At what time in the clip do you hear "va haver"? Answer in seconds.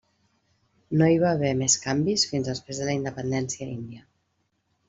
1.25-1.51